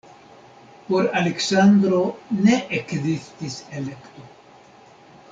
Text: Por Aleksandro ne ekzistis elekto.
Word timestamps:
Por 0.85 1.09
Aleksandro 1.19 1.99
ne 2.45 2.55
ekzistis 2.77 3.59
elekto. 3.81 4.25